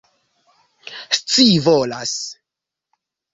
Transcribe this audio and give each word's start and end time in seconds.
scivolas 1.17 2.13